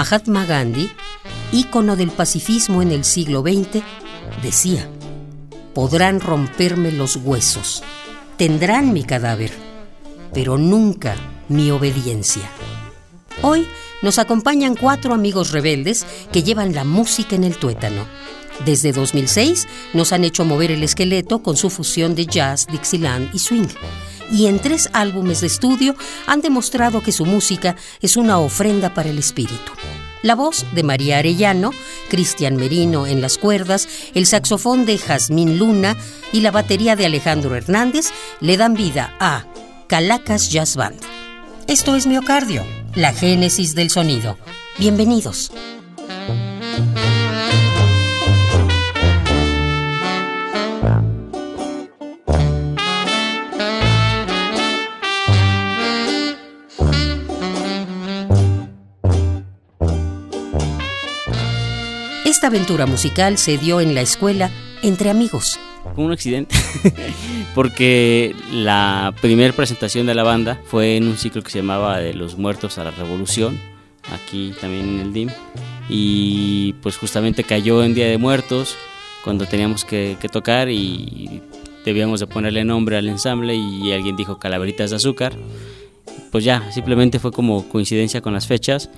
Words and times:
Mahatma 0.00 0.46
Gandhi, 0.46 0.90
ícono 1.52 1.94
del 1.94 2.10
pacifismo 2.10 2.80
en 2.80 2.90
el 2.90 3.04
siglo 3.04 3.42
XX, 3.42 3.84
decía, 4.42 4.88
podrán 5.74 6.20
romperme 6.20 6.90
los 6.90 7.16
huesos, 7.16 7.82
tendrán 8.38 8.94
mi 8.94 9.04
cadáver, 9.04 9.52
pero 10.32 10.56
nunca 10.56 11.16
mi 11.50 11.70
obediencia. 11.70 12.50
Hoy 13.42 13.68
nos 14.00 14.18
acompañan 14.18 14.74
cuatro 14.74 15.12
amigos 15.12 15.52
rebeldes 15.52 16.06
que 16.32 16.42
llevan 16.42 16.74
la 16.74 16.84
música 16.84 17.36
en 17.36 17.44
el 17.44 17.58
tuétano. 17.58 18.06
Desde 18.64 18.92
2006 18.92 19.68
nos 19.92 20.14
han 20.14 20.24
hecho 20.24 20.46
mover 20.46 20.70
el 20.70 20.82
esqueleto 20.82 21.42
con 21.42 21.58
su 21.58 21.68
fusión 21.68 22.14
de 22.14 22.24
jazz, 22.24 22.66
Dixieland 22.68 23.34
y 23.34 23.38
swing. 23.38 23.68
Y 24.32 24.46
en 24.46 24.58
tres 24.58 24.88
álbumes 24.92 25.40
de 25.40 25.48
estudio 25.48 25.94
han 26.26 26.40
demostrado 26.40 27.02
que 27.02 27.12
su 27.12 27.26
música 27.26 27.76
es 28.00 28.16
una 28.16 28.38
ofrenda 28.38 28.94
para 28.94 29.10
el 29.10 29.18
espíritu. 29.18 29.72
La 30.22 30.34
voz 30.34 30.66
de 30.74 30.82
María 30.82 31.18
Arellano, 31.18 31.70
Cristian 32.08 32.56
Merino 32.56 33.06
en 33.06 33.22
las 33.22 33.38
cuerdas, 33.38 33.88
el 34.14 34.26
saxofón 34.26 34.84
de 34.84 34.98
Jazmín 34.98 35.58
Luna 35.58 35.96
y 36.32 36.40
la 36.40 36.50
batería 36.50 36.94
de 36.94 37.06
Alejandro 37.06 37.56
Hernández 37.56 38.10
le 38.40 38.56
dan 38.58 38.74
vida 38.74 39.14
a 39.18 39.46
Calacas 39.86 40.50
Jazz 40.50 40.76
Band. 40.76 41.00
Esto 41.66 41.94
es 41.94 42.06
Miocardio, 42.06 42.64
la 42.94 43.12
génesis 43.12 43.74
del 43.74 43.90
sonido. 43.90 44.36
Bienvenidos. 44.78 45.50
Esta 62.40 62.48
aventura 62.48 62.86
musical 62.86 63.36
se 63.36 63.58
dio 63.58 63.82
en 63.82 63.94
la 63.94 64.00
escuela 64.00 64.50
entre 64.82 65.10
amigos. 65.10 65.60
Fue 65.94 66.04
un 66.04 66.10
accidente, 66.10 66.56
porque 67.54 68.34
la 68.50 69.14
primera 69.20 69.52
presentación 69.52 70.06
de 70.06 70.14
la 70.14 70.22
banda 70.22 70.58
fue 70.64 70.96
en 70.96 71.06
un 71.06 71.18
ciclo 71.18 71.42
que 71.42 71.50
se 71.50 71.58
llamaba 71.58 71.98
De 71.98 72.14
los 72.14 72.38
Muertos 72.38 72.78
a 72.78 72.84
la 72.84 72.92
Revolución, 72.92 73.60
aquí 74.10 74.54
también 74.58 74.88
en 74.88 75.00
el 75.00 75.12
DIM, 75.12 75.28
y 75.90 76.72
pues 76.80 76.96
justamente 76.96 77.44
cayó 77.44 77.84
en 77.84 77.92
Día 77.92 78.06
de 78.06 78.16
Muertos, 78.16 78.74
cuando 79.22 79.44
teníamos 79.44 79.84
que, 79.84 80.16
que 80.18 80.30
tocar 80.30 80.70
y 80.70 81.42
debíamos 81.84 82.20
de 82.20 82.26
ponerle 82.26 82.64
nombre 82.64 82.96
al 82.96 83.06
ensamble 83.10 83.54
y 83.54 83.92
alguien 83.92 84.16
dijo 84.16 84.38
Calaveritas 84.38 84.88
de 84.88 84.96
Azúcar, 84.96 85.34
pues 86.32 86.42
ya, 86.42 86.72
simplemente 86.72 87.18
fue 87.18 87.32
como 87.32 87.68
coincidencia 87.68 88.22
con 88.22 88.32
las 88.32 88.46
fechas 88.46 88.88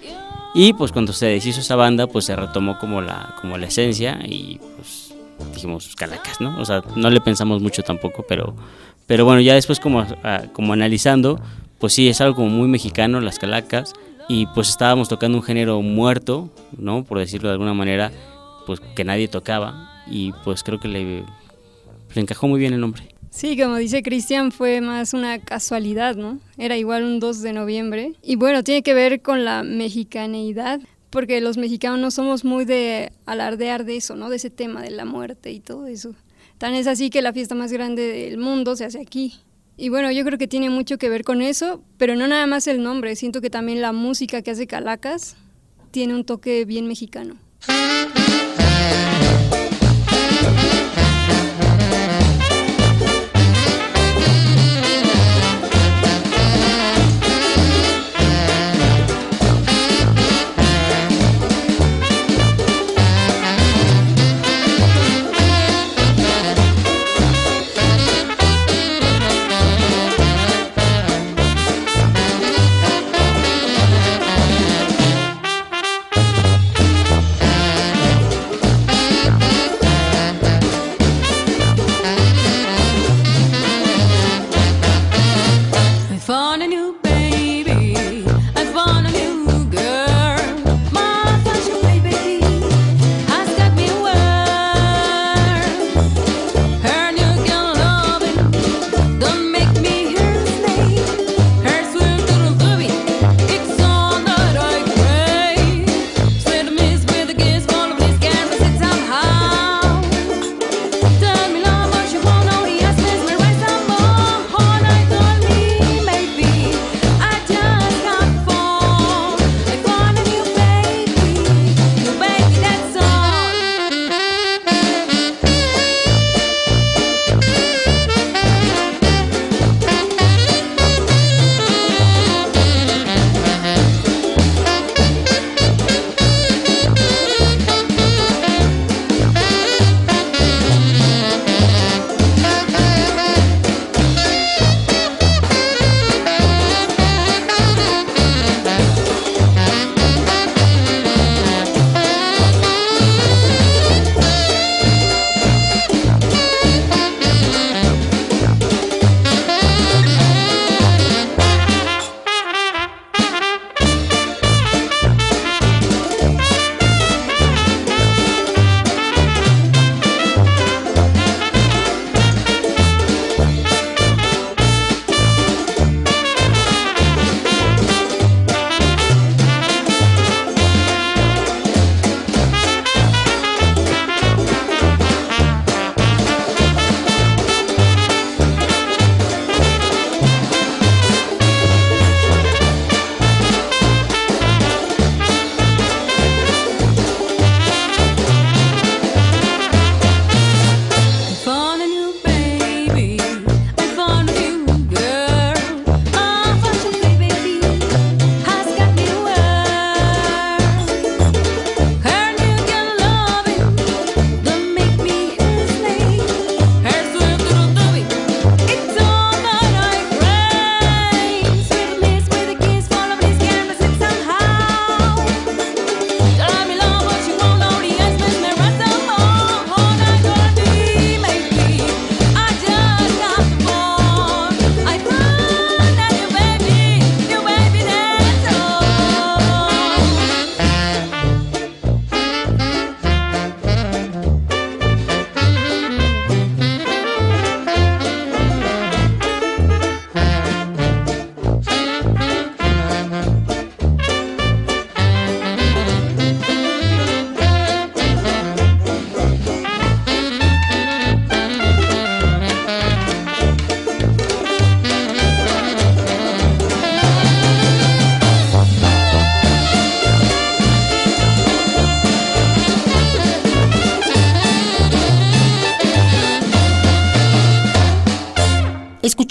y 0.54 0.72
pues 0.74 0.92
cuando 0.92 1.12
se 1.12 1.26
deshizo 1.26 1.60
esa 1.60 1.76
banda, 1.76 2.06
pues 2.06 2.26
se 2.26 2.36
retomó 2.36 2.78
como 2.78 3.00
la, 3.00 3.34
como 3.40 3.56
la 3.58 3.66
esencia 3.66 4.18
y 4.24 4.60
pues 4.76 5.14
dijimos 5.54 5.94
calacas, 5.96 6.40
¿no? 6.40 6.58
O 6.60 6.64
sea, 6.64 6.82
no 6.94 7.10
le 7.10 7.20
pensamos 7.20 7.62
mucho 7.62 7.82
tampoco, 7.82 8.24
pero, 8.28 8.54
pero 9.06 9.24
bueno, 9.24 9.40
ya 9.40 9.54
después 9.54 9.80
como, 9.80 10.06
ah, 10.22 10.42
como 10.52 10.72
analizando, 10.72 11.40
pues 11.78 11.94
sí, 11.94 12.08
es 12.08 12.20
algo 12.20 12.36
como 12.36 12.48
muy 12.48 12.68
mexicano, 12.68 13.20
las 13.20 13.38
calacas, 13.38 13.94
y 14.28 14.46
pues 14.46 14.68
estábamos 14.68 15.08
tocando 15.08 15.38
un 15.38 15.44
género 15.44 15.80
muerto, 15.82 16.50
¿no? 16.76 17.04
Por 17.04 17.18
decirlo 17.18 17.48
de 17.48 17.54
alguna 17.54 17.74
manera, 17.74 18.12
pues 18.66 18.80
que 18.80 19.04
nadie 19.04 19.28
tocaba, 19.28 20.02
y 20.06 20.32
pues 20.44 20.62
creo 20.62 20.78
que 20.78 20.88
le, 20.88 21.04
le 22.14 22.20
encajó 22.20 22.46
muy 22.46 22.60
bien 22.60 22.72
el 22.74 22.80
nombre. 22.80 23.11
Sí, 23.32 23.56
como 23.56 23.76
dice 23.76 24.02
Cristian, 24.02 24.52
fue 24.52 24.82
más 24.82 25.14
una 25.14 25.38
casualidad, 25.38 26.16
¿no? 26.16 26.38
Era 26.58 26.76
igual 26.76 27.02
un 27.02 27.18
2 27.18 27.40
de 27.40 27.54
noviembre. 27.54 28.12
Y 28.22 28.36
bueno, 28.36 28.62
tiene 28.62 28.82
que 28.82 28.92
ver 28.92 29.22
con 29.22 29.46
la 29.46 29.62
mexicaneidad, 29.62 30.80
porque 31.08 31.40
los 31.40 31.56
mexicanos 31.56 31.98
no 31.98 32.10
somos 32.10 32.44
muy 32.44 32.66
de 32.66 33.10
alardear 33.24 33.86
de 33.86 33.96
eso, 33.96 34.16
¿no? 34.16 34.28
De 34.28 34.36
ese 34.36 34.50
tema 34.50 34.82
de 34.82 34.90
la 34.90 35.06
muerte 35.06 35.50
y 35.50 35.60
todo 35.60 35.86
eso. 35.86 36.14
Tan 36.58 36.74
es 36.74 36.86
así 36.86 37.08
que 37.08 37.22
la 37.22 37.32
fiesta 37.32 37.54
más 37.54 37.72
grande 37.72 38.02
del 38.06 38.36
mundo 38.36 38.76
se 38.76 38.84
hace 38.84 39.00
aquí. 39.00 39.40
Y 39.78 39.88
bueno, 39.88 40.12
yo 40.12 40.24
creo 40.24 40.36
que 40.36 40.46
tiene 40.46 40.68
mucho 40.68 40.98
que 40.98 41.08
ver 41.08 41.24
con 41.24 41.40
eso, 41.40 41.82
pero 41.96 42.14
no 42.16 42.28
nada 42.28 42.46
más 42.46 42.66
el 42.66 42.82
nombre, 42.82 43.16
siento 43.16 43.40
que 43.40 43.48
también 43.48 43.80
la 43.80 43.92
música 43.92 44.42
que 44.42 44.50
hace 44.50 44.66
Calacas 44.66 45.36
tiene 45.90 46.14
un 46.14 46.24
toque 46.24 46.66
bien 46.66 46.86
mexicano. 46.86 47.38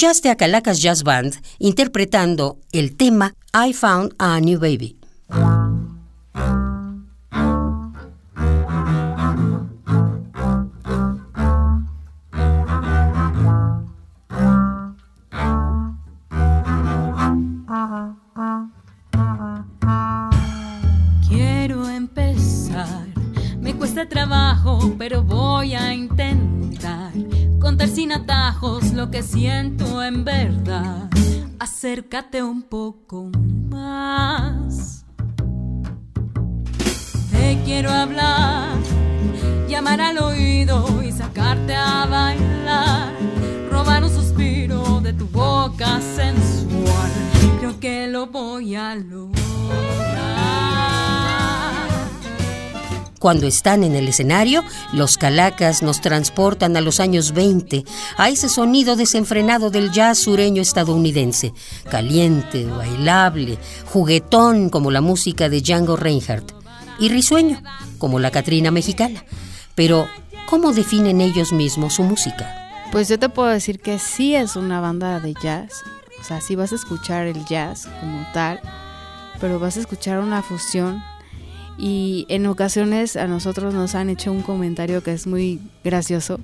Escuchaste 0.02 0.32
a 0.32 0.36
Calacas 0.36 0.82
Jazz 0.82 1.04
Band 1.04 1.36
interpretando 1.60 2.58
el 2.72 2.98
tema 2.98 3.36
I 3.54 3.72
Found 3.72 4.16
a 4.18 4.40
New 4.40 4.60
Baby. 4.60 4.98
Quiero 21.30 21.88
empezar, 21.88 23.06
me 23.60 23.76
cuesta 23.76 24.10
trabajo, 24.10 24.96
pero 24.98 25.22
voy 25.22 25.76
a 25.76 25.94
intentar 25.94 27.14
contar 27.60 27.88
sin 27.88 28.12
atajos 28.12 28.94
lo 28.94 29.12
que 29.12 29.22
siento. 29.22 29.91
Acércate 31.82 32.44
un 32.44 32.62
poco 32.62 33.32
más. 33.72 35.04
Te 37.32 37.60
quiero 37.66 37.90
hablar, 37.90 38.78
llamar 39.68 40.00
al 40.00 40.20
oído 40.20 41.02
y 41.02 41.12
sacarte 41.12 41.74
a 41.74 42.06
bailar. 42.06 43.14
Robar 43.72 44.04
un 44.04 44.12
suspiro 44.12 45.02
de 45.02 45.14
tu 45.14 45.26
boca 45.26 46.00
sensual. 46.02 47.12
Creo 47.58 47.80
que 47.80 48.06
lo 48.06 48.28
voy 48.28 48.76
a 48.76 48.94
lograr. 48.94 49.31
Cuando 53.22 53.46
están 53.46 53.84
en 53.84 53.96
el 53.96 54.08
escenario, 54.08 54.64
los 54.94 55.20
calacas 55.20 55.84
nos 55.84 56.02
transportan 56.02 56.76
a 56.76 56.82
los 56.82 57.00
años 57.00 57.34
20, 57.34 57.86
a 58.18 58.30
ese 58.30 58.50
sonido 58.50 58.96
desenfrenado 58.96 59.70
del 59.70 59.92
jazz 59.92 60.18
sureño 60.18 60.60
estadounidense, 60.60 61.54
caliente, 61.88 62.66
bailable, 62.66 63.60
juguetón 63.86 64.72
como 64.72 64.90
la 64.90 65.02
música 65.02 65.50
de 65.50 65.62
Django 65.62 65.98
Reinhardt 65.98 66.52
y 66.98 67.10
risueño 67.10 67.62
como 68.00 68.18
la 68.18 68.32
Catrina 68.32 68.72
mexicana. 68.72 69.24
Pero, 69.76 70.08
¿cómo 70.48 70.72
definen 70.72 71.22
ellos 71.22 71.54
mismos 71.54 71.94
su 71.94 72.02
música? 72.02 72.56
Pues 72.92 73.08
yo 73.08 73.20
te 73.20 73.30
puedo 73.30 73.50
decir 73.50 73.82
que 73.82 74.00
sí 74.00 74.34
es 74.34 74.56
una 74.56 74.82
banda 74.82 75.20
de 75.20 75.36
jazz, 75.44 75.84
o 76.20 76.24
sea, 76.24 76.42
sí 76.42 76.56
vas 76.56 76.72
a 76.72 76.76
escuchar 76.76 77.28
el 77.28 77.46
jazz 77.46 77.88
como 78.00 78.26
tal, 78.34 78.60
pero 79.40 79.60
vas 79.60 79.78
a 79.78 79.82
escuchar 79.82 80.18
una 80.22 80.42
fusión 80.42 81.04
y 81.82 82.28
en 82.30 82.46
ocasiones 82.46 83.18
a 83.18 83.26
nosotros 83.26 83.74
nos 83.74 83.96
han 83.96 84.12
hecho 84.12 84.32
un 84.32 84.44
comentario 84.44 85.02
que 85.02 85.14
es 85.14 85.26
muy 85.26 85.60
gracioso 85.84 86.40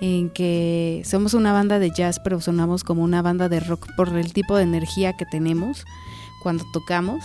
en 0.00 0.28
que 0.28 1.02
somos 1.04 1.34
una 1.34 1.52
banda 1.52 1.78
de 1.78 1.92
jazz 1.92 2.18
pero 2.18 2.40
sonamos 2.40 2.82
como 2.82 3.04
una 3.04 3.22
banda 3.22 3.48
de 3.48 3.60
rock 3.60 3.86
por 3.96 4.08
el 4.08 4.32
tipo 4.32 4.56
de 4.56 4.64
energía 4.64 5.16
que 5.16 5.24
tenemos 5.24 5.84
cuando 6.42 6.64
tocamos 6.72 7.22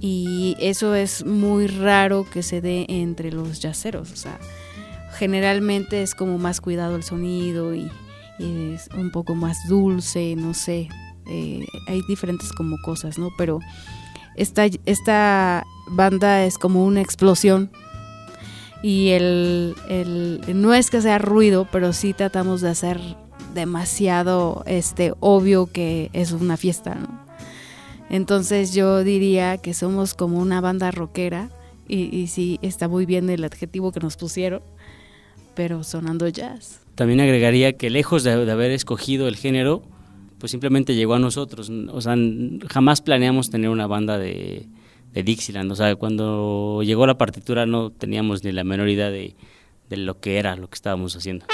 y 0.00 0.56
eso 0.60 0.94
es 0.94 1.26
muy 1.26 1.66
raro 1.66 2.24
que 2.32 2.44
se 2.44 2.60
dé 2.60 2.86
entre 2.88 3.32
los 3.32 3.60
jazzeros, 3.60 4.12
o 4.12 4.16
sea, 4.16 4.38
generalmente 5.18 6.02
es 6.02 6.14
como 6.14 6.38
más 6.38 6.60
cuidado 6.60 6.94
el 6.94 7.02
sonido 7.02 7.74
y, 7.74 7.90
y 8.38 8.74
es 8.74 8.88
un 8.96 9.10
poco 9.10 9.34
más 9.34 9.66
dulce, 9.68 10.36
no 10.36 10.54
sé, 10.54 10.88
eh, 11.26 11.66
hay 11.88 12.00
diferentes 12.06 12.52
como 12.52 12.80
cosas, 12.80 13.18
¿no? 13.18 13.30
Pero 13.36 13.58
esta, 14.38 14.66
esta 14.86 15.64
banda 15.88 16.44
es 16.44 16.58
como 16.58 16.84
una 16.84 17.00
explosión 17.00 17.70
y 18.82 19.08
el, 19.10 19.74
el, 19.88 20.40
no 20.54 20.72
es 20.74 20.90
que 20.90 21.02
sea 21.02 21.18
ruido, 21.18 21.66
pero 21.70 21.92
sí 21.92 22.12
tratamos 22.12 22.60
de 22.60 22.70
hacer 22.70 23.00
demasiado 23.54 24.62
este, 24.66 25.12
obvio 25.20 25.66
que 25.66 26.10
es 26.12 26.32
una 26.32 26.56
fiesta. 26.56 26.96
Entonces 28.10 28.72
yo 28.72 29.02
diría 29.02 29.58
que 29.58 29.74
somos 29.74 30.14
como 30.14 30.38
una 30.38 30.60
banda 30.60 30.90
rockera 30.90 31.50
y, 31.88 32.14
y 32.16 32.28
sí 32.28 32.58
está 32.62 32.88
muy 32.88 33.04
bien 33.04 33.28
el 33.30 33.44
adjetivo 33.44 33.92
que 33.92 34.00
nos 34.00 34.16
pusieron, 34.16 34.62
pero 35.54 35.82
sonando 35.82 36.28
jazz. 36.28 36.80
También 36.94 37.20
agregaría 37.20 37.74
que 37.74 37.90
lejos 37.90 38.22
de 38.22 38.32
haber 38.32 38.70
escogido 38.70 39.28
el 39.28 39.36
género, 39.36 39.82
pues 40.38 40.50
simplemente 40.50 40.94
llegó 40.94 41.14
a 41.14 41.18
nosotros. 41.18 41.70
O 41.70 42.00
sea, 42.00 42.16
jamás 42.68 43.00
planeamos 43.00 43.50
tener 43.50 43.70
una 43.70 43.86
banda 43.86 44.18
de, 44.18 44.66
Dixieland. 45.14 45.72
O 45.72 45.74
sea, 45.74 45.96
cuando 45.96 46.80
llegó 46.84 47.06
la 47.06 47.18
partitura 47.18 47.66
no 47.66 47.90
teníamos 47.90 48.44
ni 48.44 48.52
la 48.52 48.62
menor 48.62 48.88
idea 48.88 49.10
de, 49.10 49.34
de 49.90 49.96
lo 49.96 50.20
que 50.20 50.38
era 50.38 50.54
lo 50.54 50.68
que 50.68 50.76
estábamos 50.76 51.16
haciendo. 51.16 51.46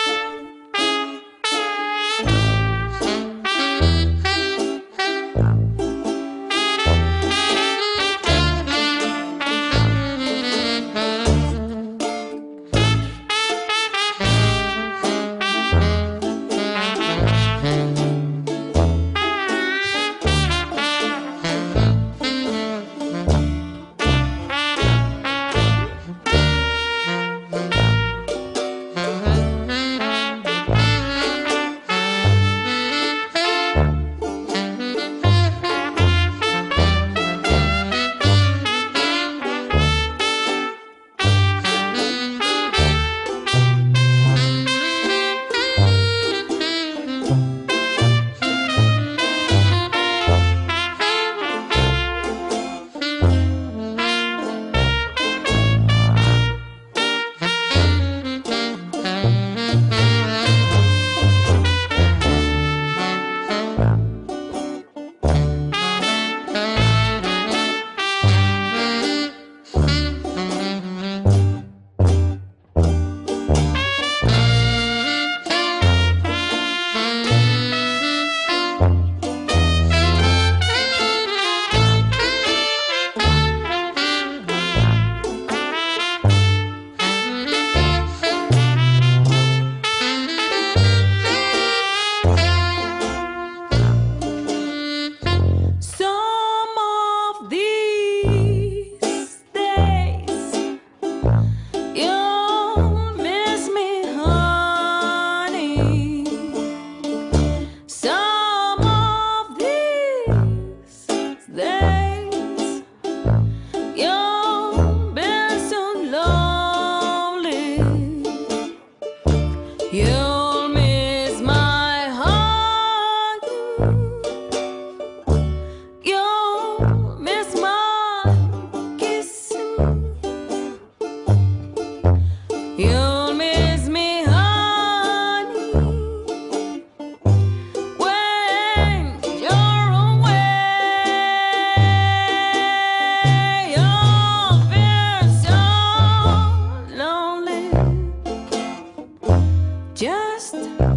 podcast. 150.52 150.93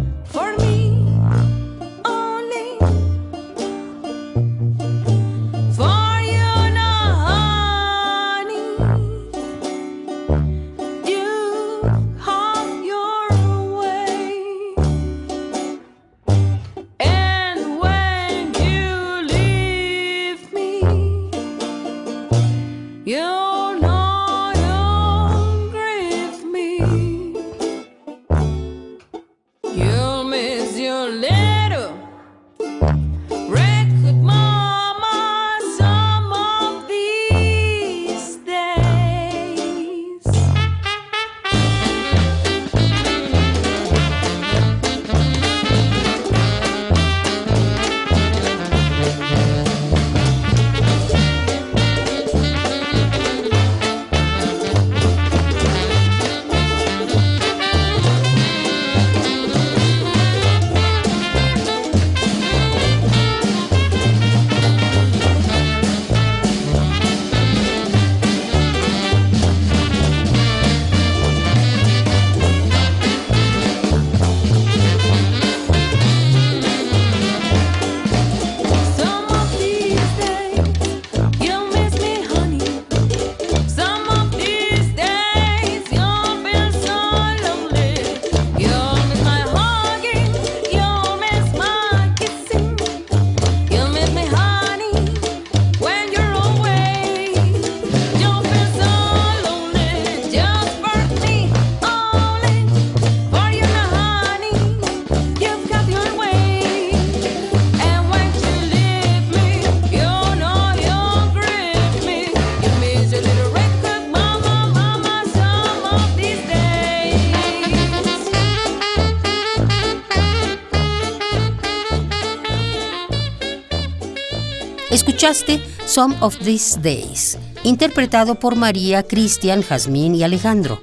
Escuchaste 124.90 125.60
Some 125.86 126.16
of 126.20 126.38
These 126.38 126.80
Days, 126.80 127.38
interpretado 127.62 128.36
por 128.36 128.56
María, 128.56 129.02
Cristian, 129.02 129.62
Jazmín 129.62 130.14
y 130.14 130.22
Alejandro. 130.22 130.82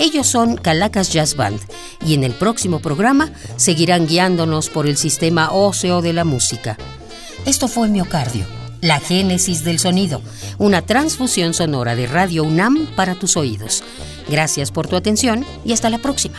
Ellos 0.00 0.26
son 0.26 0.56
Calacas 0.56 1.12
Jazz 1.12 1.36
Band 1.36 1.60
y 2.04 2.14
en 2.14 2.24
el 2.24 2.32
próximo 2.32 2.80
programa 2.80 3.30
seguirán 3.56 4.08
guiándonos 4.08 4.70
por 4.70 4.88
el 4.88 4.96
sistema 4.96 5.52
óseo 5.52 6.02
de 6.02 6.12
la 6.12 6.24
música. 6.24 6.76
Esto 7.46 7.68
fue 7.68 7.86
Miocardio, 7.88 8.44
la 8.80 8.98
génesis 8.98 9.62
del 9.62 9.78
sonido, 9.78 10.20
una 10.58 10.82
transfusión 10.82 11.54
sonora 11.54 11.94
de 11.94 12.08
Radio 12.08 12.42
UNAM 12.42 12.88
para 12.96 13.14
tus 13.14 13.36
oídos. 13.36 13.84
Gracias 14.28 14.72
por 14.72 14.88
tu 14.88 14.96
atención 14.96 15.46
y 15.64 15.72
hasta 15.72 15.90
la 15.90 15.98
próxima. 15.98 16.38